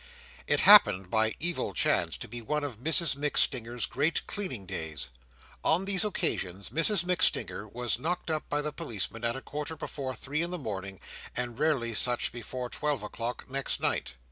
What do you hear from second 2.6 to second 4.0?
of Mrs MacStinger's